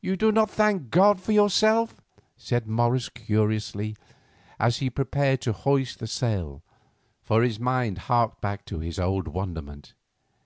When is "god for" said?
0.88-1.32